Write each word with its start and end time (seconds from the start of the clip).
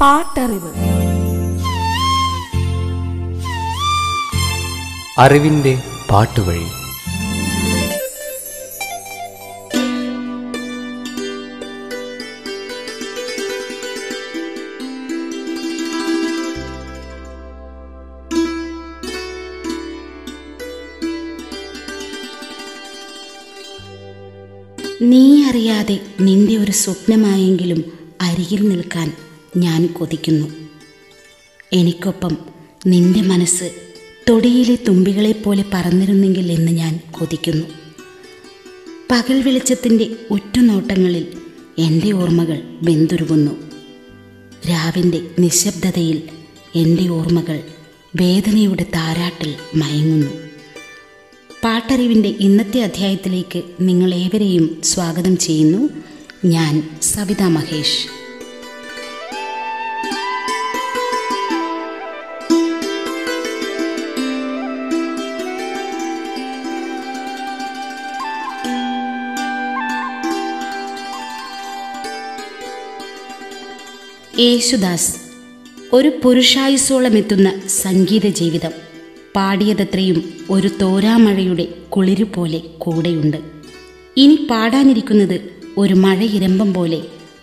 പാട്ടറിവ്. 0.00 0.72
അറിവിന്റെ 5.18 5.82
പാട്ടുവഴി. 6.10 6.66
നീ 25.02 25.44
അറിയാതെ 25.44 26.00
നിന്റെ 26.20 26.56
ഒരു 26.56 26.72
സ്വപ്നമായെങ്കിലും 26.72 27.84
അരികിൽ 28.20 28.68
നിൽക്കാൻ 28.68 29.12
ഞാൻ 29.56 29.86
കൊതിക്കുന്നു. 29.86 30.68
എനിക്കൊപ്പം 31.72 32.36
നിന്റെ 32.86 33.20
മനസ്സ് 33.20 33.72
തൊടിയിലെ 34.28 34.78
തുമ്പികളെപ്പോലെ 34.88 35.64
പറന്നിരുന്നെങ്കിൽ 35.74 36.52
എന്ന് 36.52 36.72
ഞാൻ 36.72 37.00
കൊതിക്കുന്നു. 37.10 37.66
പകൽ 39.10 39.42
വെളിച്ചത്തിന്റെ 39.42 40.10
ഉറ്റുനോട്ടങ്ങളിൽ 40.30 41.26
എന്റെ 41.78 42.12
ഓർമ്മകൾ 42.12 42.62
വെന്തുരുകുന്നു. 42.82 43.50
രാവിന്റെ 44.70 45.20
നിശബ്ദതയിൽ 45.38 46.22
എന്റെ 46.74 47.08
ഓർമ്മകൾ 47.08 47.62
വേദനയുടെ 48.16 48.86
താരാട്ടിൽ 48.94 49.54
മയങ്ങുന്നു. 49.74 50.30
പാട്ടറിവിന്റെ 51.64 52.28
ഇന്നത്തെ 52.28 52.80
അധ്യായത്തിലേക്ക് 52.80 53.62
നിങ്ങളേവരെയും 53.80 54.80
സ്വാഗതം 54.84 55.38
ചെയ്യുന്നു. 55.38 55.88
ഞാൻ 56.44 56.98
സവിത 57.02 57.42
മഹേഷ്. 57.42 58.19
യേശുദാസ് 74.40 75.14
ഒരു 75.92 76.12
പുരുഷായുസോളം 76.24 77.18
എത്തുന്ന 77.18 77.52
സംഗീത 77.68 78.26
ജീവിതം. 78.26 78.70
പാടിയതത്രയും 79.36 80.32
ഒരു 80.50 80.70
തോരാമഴയുടെ 80.82 81.68
കുളിരു 81.88 82.26
പോലെ 82.36 82.62
കൂടെയുണ്ട്. 82.78 83.36
ഇനി 84.16 84.46
പാടാനിരിക്കുന്നത് 84.50 85.40
ഒരു 85.78 85.94
മഴയിരമ്പം 85.94 86.74
പോലെ 86.74 87.02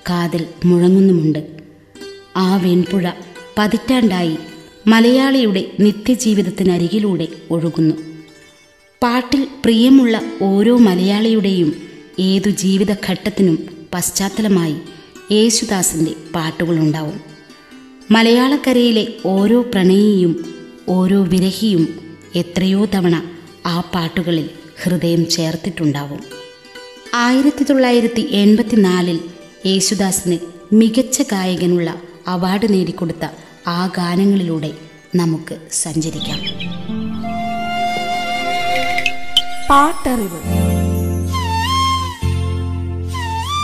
കാതിൽ 0.09 0.45
മുഴങ്ങുന്നുമുണ്ട്. 0.65 1.57
ആ 2.37 2.57
വെൺപുഴ 2.57 3.09
പതിറ്റാണ്ടായി 3.57 4.37
മലയാളിയുടെ 4.87 5.71
നിത്യജീവിതത്തിനരികിലൂടെ 5.79 7.27
ഒഴുകുന്നു. 7.51 7.95
പാട്ടിൽ 9.03 9.47
പ്രിയമുള്ള 9.63 10.21
ഓരോ 10.41 10.77
മലയാളിയുടെയും 10.77 11.89
ഏതു 12.19 12.49
ജീവിതഘട്ടത്തിനും 12.49 13.67
പശ്ചാത്തലമായി 13.93 14.75
യേശുദാസിന്റെ 15.31 16.13
പാട്ടുകളുണ്ടാവും. 16.35 17.21
മലയാളക്കരയിലെ 18.11 19.07
ഓരോ 19.25 19.61
പ്രണയിയും 19.61 20.55
ഓരോ 20.89 21.23
വിരഹിയും 21.23 22.15
എത്രയോ 22.35 22.85
തവണ 22.85 23.21
ആ 23.65 23.79
പാട്ടുകളിൽ 23.79 24.49
ഹൃദയം 24.83 25.29
ചേർത്തിട്ടുണ്ടാവും. 25.29 26.19
ആയിരത്തി 27.13 27.63
തൊള്ളായിരത്തി 27.63 28.21
എൺപത്തിനാലിൽ 28.21 29.19
യേശുദാസിന് 29.65 30.37
മികച്ച 30.73 31.21
ഗായകനുള്ള 31.21 32.01
അവാർഡ് 32.27 32.73
നേടിക്കൊടുത്ത 32.73 33.27
ആ 33.67 33.87
ഗാനങ്ങളിലൂടെ 33.87 34.71
നമുക്ക് 35.15 35.57
സഞ്ചരിക്കാം. 35.71 36.39
പാട്ടറിവ്. 39.69 40.56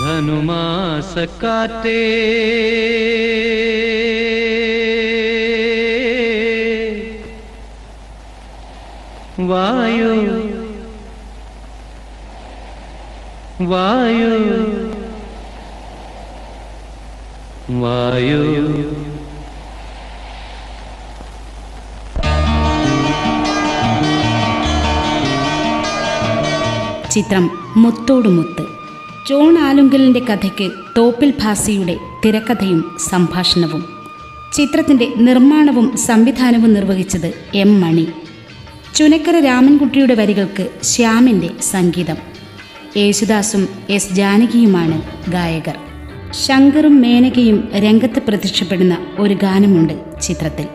ധനുമാസക്കാറ്റേ 0.06 2.00
വായു 9.50 10.12
വായു 13.72 14.31
വായു 17.81 18.41
ചിത്രം 27.14 27.46
മുത്തോട് 27.75 28.30
മുത്ത് 28.30 28.64
ജോൺ 29.29 29.59
ആലുങ്കലിന്റെ 29.59 30.19
കഥയ്ക്ക് 30.19 30.72
തോപ്പിൽ 30.97 31.34
ഭാസിയുടെ 31.41 31.97
തിരക്കഥയും 32.25 32.97
സംഭാഷണവും. 33.09 33.85
ചിത്രത്തിന്റെ 34.53 35.07
നിർമ്മാണവും 35.17 35.97
സംവിധാനവും 35.97 36.73
നിർവഹിച്ചത് 36.73 37.34
എം 37.56 37.81
മണി. 37.81 38.07
ചുനക്കര 38.95 39.39
രാമൻകുട്ടിയുടെ 39.39 40.13
വരികൾക്ക് 40.13 40.67
ശ്യാമിന്റെ 40.84 41.50
സംഗീതം. 41.61 42.16
യേശുദാസും 42.97 43.67
എസ് 43.89 44.13
ജാനകിയുമാണ് 44.13 45.01
ഗായകർ. 45.29 45.78
ശങ്കറും 46.31 47.01
മേനകയും 47.01 47.69
രംഗത്ത് 47.75 48.19
പ്രത്യക്ഷപ്പെടുന്ന 48.28 48.97
ഒരു 49.19 49.34
ഗാനമുണ്ട് 49.34 50.22
ചിത്രത്തിൽ. 50.22 50.67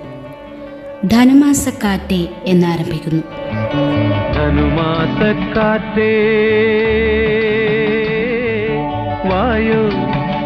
ധനുമാസക്കാറ്റേ 1.08 2.28
എന്നാരംഭിക്കുന്നു. 2.44 3.22
ധനുമാസക്കാറ്റേ 4.34 5.08
वायु 9.58 9.84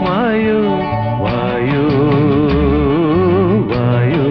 वायु 0.04 0.60
वायु 1.24 1.82
वायु। 3.72 4.28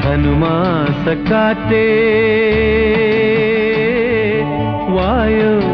धनुमास 0.00 1.04
काते 1.28 1.84
वायु। 4.96 5.65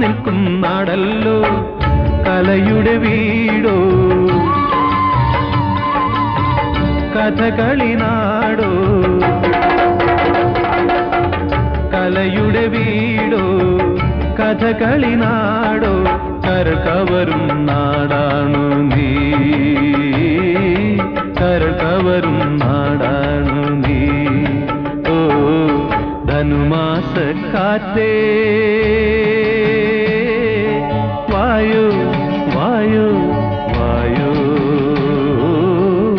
നിൽക്കും 0.00 0.60
നാടല്ലോ 0.60 1.42
കലയുടെ 2.26 2.96
വീടോ. 2.96 3.76
കഥകളി 7.16 7.94
നാടോ. 7.94 8.70
കലയുടെ 11.94 12.66
വീടോ 12.66 13.42
കഥകളി 14.40 15.14
നാടോ. 15.14 15.94
കരകവരും 16.48 17.66
നാടാണു 17.66 18.94
നീ. 18.94 19.14
കരകവരും 21.40 22.58
നാടാണ് 22.58 23.84
നീ. 23.84 24.26
ഓ 25.12 25.28
ധനുമാസ 26.24 27.18
കാറ്റേ. 27.54 28.32
വായു 31.56 31.84
വായു 32.56 33.04
വായു 33.76 34.30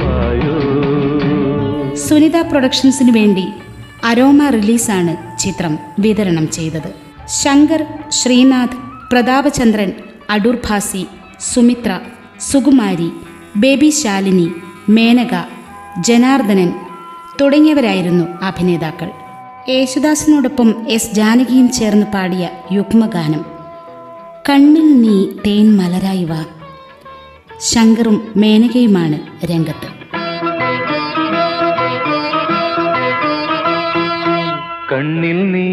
വായു. 0.04 0.54
സുനിത 1.96 2.42
പ്രൊഡക്ഷൻസിനു 2.42 3.12
വേണ്ടി 3.12 3.48
അരോമ 4.04 4.50
റിലീസാണ് 4.50 5.38
ചിത്രം 5.40 5.80
വിതരണം 6.00 6.52
ചെയ്തത്. 6.52 6.94
ശങ്കർ 7.28 7.86
ശ്രീനാഥ് 8.10 8.78
പ്രതാപചന്ദ്രൻ 9.12 9.92
അടൂർ 10.30 10.58
ഭാസി 10.70 11.08
സുമിത്ര 11.54 12.00
സുകുമാരി 12.52 13.12
ബേബി 13.56 13.90
ശാലിനി 13.90 14.52
മേനക 14.90 15.36
ജനാർദ്ദനൻ 16.00 16.74
തുടങ്ങിയവരായിരുന്നു 17.42 18.24
അഭിനേതാക്കൾ. 18.42 19.12
യേശുദാസിനോടൊപ്പം 19.70 20.88
എസ് 20.88 21.14
ജാനകിയും 21.14 21.72
ചേർന്ന് 21.72 22.06
പാടിയ 22.06 22.50
യുഗ്മഗാനം. 22.72 23.57
കണ്ണിൽ 24.50 25.02
നീ 25.02 25.28
തേൻ 25.48 25.78
മലരായി 25.78 26.24
വാ. 26.24 26.46
ശങ്കറും 27.60 28.34
മേനകയുമാണ് 28.38 29.46
രംഗത്ത്. 29.46 29.88
കണ്ണിൽ 34.92 35.52
നീ 35.52 35.68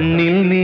കണ്ണിൽ 0.00 0.36
നീ 0.48 0.59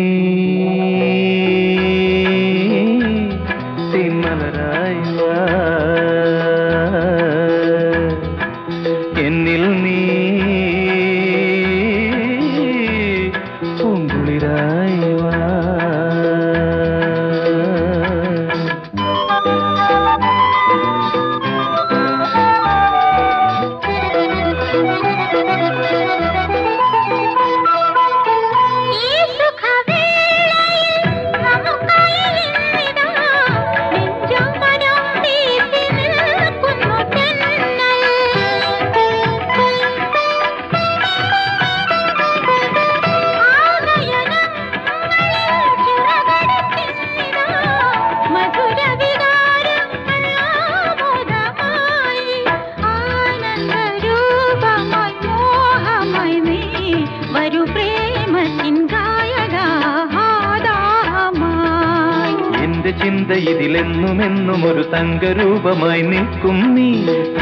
ഇതിലെന്നുമെന്നും 64.56 64.66
ഒരു 64.72 64.82
തങ്കരൂപമായി 64.92 66.02
നിൽക്കും 66.02 66.58
നീ. 66.74 66.90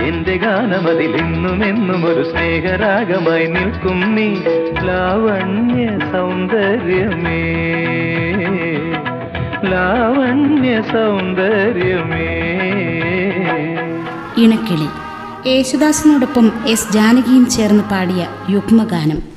എന്റെ 0.07 0.37
ഗാനം 0.37 0.85
എന്നും 1.65 2.01
ഒരു 2.07 2.23
സ്നേഹരാഗമായി 2.31 3.47
നിൽക്കും 3.47 4.01
നീ. 4.17 4.29
ലാവണ്യ 4.89 5.85
സൗന്ദര്യമേ 6.13 7.43
ലാവണ്യ 9.73 10.73
സൗന്ദര്യമേ. 10.93 12.31
ഇണക്കിളി 14.43 14.91
യേശുദാസിനോടൊപ്പം 15.49 16.53
എസ് 16.67 16.93
ജാനകിയും 16.93 17.47
ചേർന്ന് 17.51 17.85
പാടിയ 17.93 18.23
യുഗ്മഗാനം. 18.51 19.34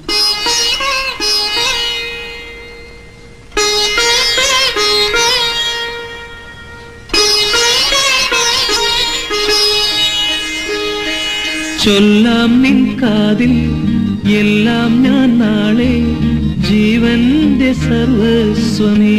ചൊല്ലാം 11.88 12.62
നിൻ 12.64 13.00
കാതിൽ. 13.02 13.52
എല്ലാം 14.38 15.04
ഞാൻ 15.04 15.40
നാളെ 15.40 15.94
ജീവന്റെ 16.70 17.74
സർവസ്വമേ. 17.74 19.18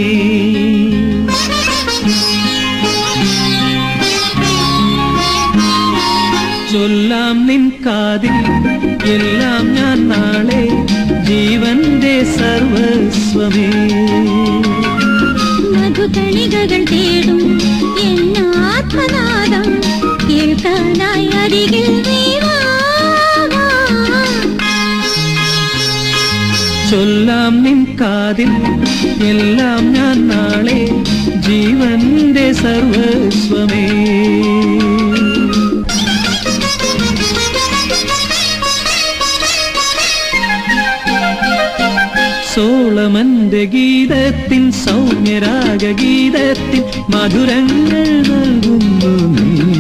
ചൊല്ലാം 6.73 7.47
നിൻ 7.47 7.73
കാതിൽ. 7.87 8.37
എല്ലാം 9.13 9.75
ഞാൻ 9.75 10.09
നാളെ 10.09 10.65
ജീവന്റെ 11.25 12.25
സർവസ്വമേ. 12.25 13.71
മധുകണികകൾ 15.73 16.85
തേടും 16.93 17.59
എന്നാത്മനാദം 18.01 19.81
കേൾക്കാനായി 20.31 21.27
അരികിൽ 21.27 22.03
ചൊല്ലാം 26.91 27.63
നിൻ 27.63 27.97
കാതിൽ. 28.01 28.51
എല്ലാം 29.27 29.93
ഞാൻ 29.93 30.29
നാളെ 30.29 30.81
ജീവന്റെ 31.41 32.53
സർവസ്വമേ. 32.53 33.87
സോളമന്റെ 42.55 43.65
ഗീതത്തിൻ 43.65 44.73
സൗമ്യരാഗ 44.73 45.93
ഗീതത്തിൻ 45.93 46.83
മധുരങ്ങൾ 47.09 48.05
നൽകുന്നു 48.31 49.13
നീ. 49.37 49.78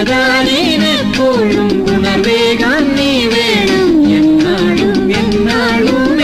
അകതാനേനെപ്പോഴും 0.00 1.94
ഉണർവേകാൻ 1.94 2.96
നീ 2.96 3.26
വേണം. 3.26 3.88
എന്നാളും 4.16 5.16
എന്നാളും 5.16 6.22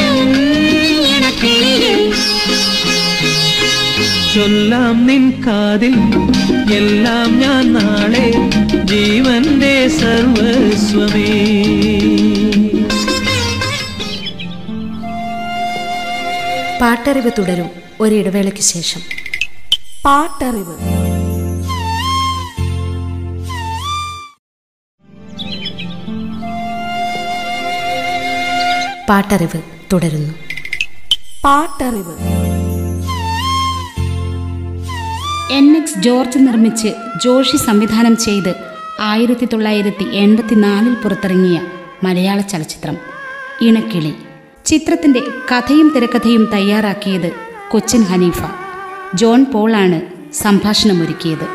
ഇണക്കിളിയിൽ 1.08 2.14
ചൊല്ലാം 4.34 5.06
നിൻ 5.06 5.42
കാതിൽ 5.46 5.94
എല്ലാം 6.74 7.38
ഞാൻ 7.38 7.72
നാളെ 7.72 8.32
ജീവന്റെ 8.84 9.88
സർവസ്വമേ. 9.88 11.30
പാട്ടറിവ് 16.80 17.30
തുടരും 17.38 17.70
ഒരിടവേളയ്ക്ക് 18.00 18.60
ശേഷം. 18.60 19.00
പാട്ടറിവ്. 20.04 21.05
പാട്ടറിവ് 29.08 29.62
തുടരുന്നു. 29.92 30.34
പാട്ടറിവ്. 31.44 32.12
എൻ 35.52 35.76
എക്സ് 35.76 35.98
ജോർജ് 35.98 36.38
നിർമ്മിച്ച് 36.38 36.88
ജോഷി 37.24 37.56
സംവിധാനം 37.56 38.16
ചെയ്ത് 38.16 38.54
ആയിരത്തി 39.00 39.48
തൊള്ളായിരത്തി 39.52 40.04
എൺപത്തിനാലിൽ 40.04 40.94
പുറത്തിറങ്ങിയ 40.94 41.60
മലയാള 42.04 42.40
ചലച്ചിത്രം 42.40 42.96
ഇണക്കിളി. 43.60 44.14
ചിത്രത്തിന്റെ 44.64 45.20
കഥയും 45.52 45.92
തിരക്കഥയും 45.96 46.48
തയ്യാറാക്കിയത് 46.52 47.32
കൊച്ചിൻ 47.70 48.02
ഹനീഫ. 48.02 48.42
ജോൺ 49.14 49.44
പോളാണ് 49.44 50.00
സംഭാഷണമൊരുക്കിയത്. 50.32 51.48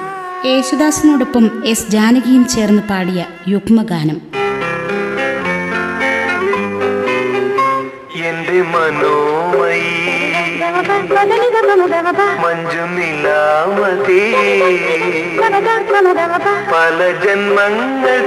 യേശുദാസിനോടൊപ്പം 0.45 1.63
എസ് 1.65 1.91
ജാനകിയും 1.91 2.47
ചേർന്ന് 2.47 2.81
പാടിയ 2.81 3.25
യുഗ്മഗാനം. 3.47 4.30
മനോമയി. 8.61 10.11
മഞ്ജു 12.39 12.81
നിലാമതി. 12.81 14.33
പല 16.73 17.11
ജന്മങ്ങൾ 17.25 18.19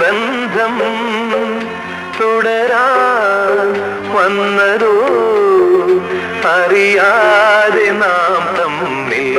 ബന്ധം 0.00 0.74
തുടരാൻ 2.20 3.68
വന്നതോ? 4.14 4.94
അറിയാതെ 6.48 7.90
നാം 7.90 8.42
തമ്മിൽ 8.60 9.38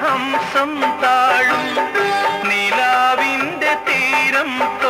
ഹംസം 0.02 0.72
താഴും. 1.02 1.64
നിലാവിന്റെ 2.48 3.72
തീരം 3.88 4.81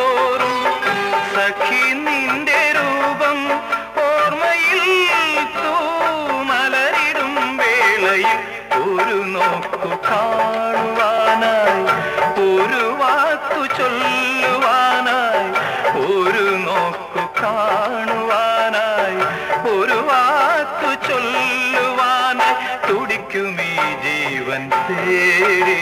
ജീവൻ 24.43 24.63
തേടി 24.87 25.75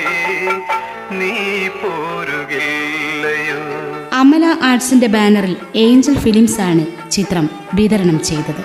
നീ 1.19 1.29
പോരുകയോ 1.81 3.61
അമല 4.19 4.45
ആർട്സിന്റെ 4.69 5.07
ബാനറിൽ 5.07 5.53
ഏഞ്ചൽ 5.83 6.15
ഫിലിംസ് 6.23 6.59
ആണ് 6.61 6.83
ചിത്രം 7.15 7.45
വിതരണം 7.73 8.17
ചെയ്തത്. 8.23 8.61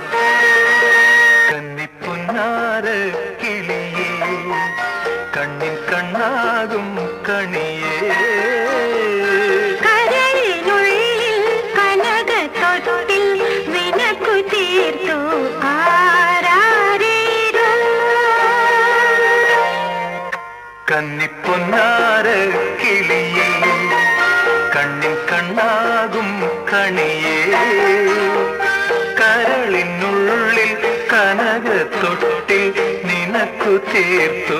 ತೀರ್ತು 33.90 34.58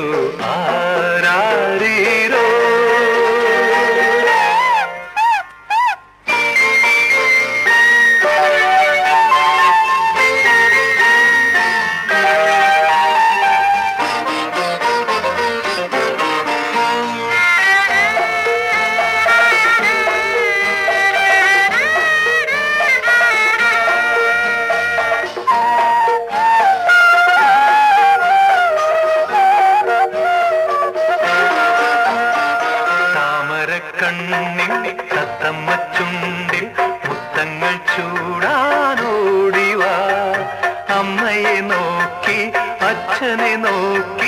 ಆರಾರಿರೋ 0.53 2.45
കണ്ണിൽ 34.07 34.73
തത്തമ്മ 35.13 35.69
ചുണ്ടിൽ 35.95 36.67
മുത്തങ്ങൾ 37.07 37.73
ചൂടാനോടിവാ 37.91 39.95
അമ്മയെ 40.97 41.55
നോക്കി 41.63 42.37
അച്ഛനെ 42.89 43.51
നോക്കി 43.65 44.26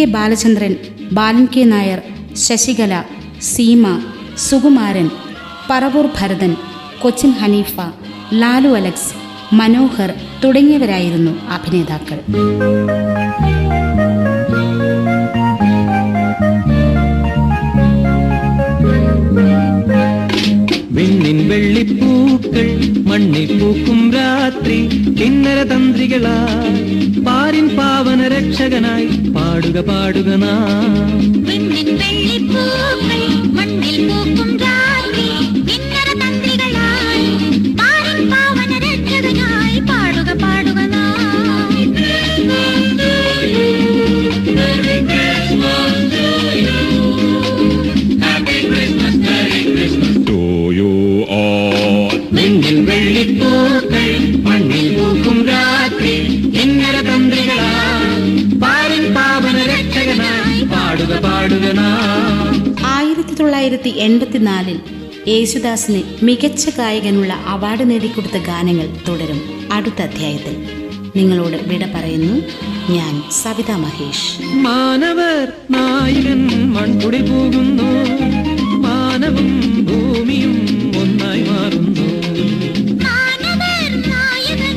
K 0.00 0.04
Balachandran 0.04 0.74
Balan 1.12 1.46
K 1.54 1.62
Nair 1.62 2.00
Sasikala 2.42 2.92
Seema 3.42 3.84
Sukumaran 4.36 5.06
Paravoor 5.70 6.06
Bharathan 6.18 6.52
Cochin 7.02 7.30
Haneefa 7.30 7.74
Lalu 8.32 8.68
Alex 8.68 9.10
Manohar 9.52 10.10
തുടങ്ങിയവരായിരുന്നു 10.44 11.32
അഭിനേതാക്കൾ. 11.56 12.18
വിണ്ണിൻ 20.96 21.40
വെള്ളിപ്പൂക്കൾ 21.50 22.68
മണ്ണിൽ 23.10 23.52
പൂക്കും 23.60 24.00
രാത്രി 24.14 24.80
കിന്നര 25.20 25.60
തന്ത്രികളായി. 25.62 26.89
പാരിൻ 27.26 27.76
പാവന 27.76 28.20
രക്ഷകനായി 28.28 29.08
പാടുക 29.30 29.80
പാടുക 29.80 30.30
നാം. 30.36 31.20
മണ്ണിൽ 33.56 33.98
പൂക്കും 34.08 34.49
തൊള്ളായിരത്തി 63.80 64.12
എൺപത്തിനാലിൽ 64.12 64.78
യേശുദാസിന് 65.28 66.00
മികച്ച 66.22 66.68
ഗായകനുള്ള 66.68 67.32
അവാർഡ് 67.32 67.84
നേടിക്കൊടുത്ത 67.90 68.36
ഗാനങ്ങൾ 68.38 68.88
തുടരും. 69.08 69.40
അടുത്ത 69.72 70.02
അധ്യായത്തിൽ 70.02 70.54
നിങ്ങളോട് 71.16 71.56
വിട 71.68 71.84
പറയുന്നു 71.94 72.34
ഞാൻ 72.92 73.14
സവിത 73.42 73.70
മഹേഷ്. 73.70 74.32
മാനവർ 74.56 75.46
നായകൻ 75.70 76.42
മൺകുടി 76.74 77.20
പോകുന്നു 77.22 77.88
മാനവും 78.86 79.50
ഭൂമിയും 79.84 80.56
ഒന്നായി 81.00 81.44
മാറുന്നു. 81.50 82.08
നന്മ 83.04 83.50
നായകൻ 84.10 84.76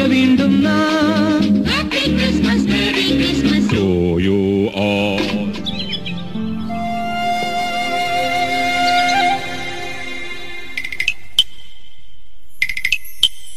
വാഴ്ത്തുക 0.00 0.12
വീണ്ടും 0.12 0.62
നാം. 0.62 1.64
Happy 1.64 2.02
Christmas 2.16 2.68
merry 2.68 3.06
Christmas 3.16 3.70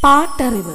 പാട്ടറിവ്. 0.04 0.74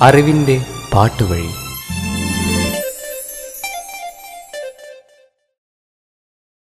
അറിവിന്റെ 0.00 0.56
പാട്ടുവഴി. 0.94 1.63